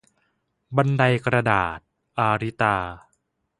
[0.77, 1.79] บันไดกระดาษ-
[2.19, 2.75] อาริตา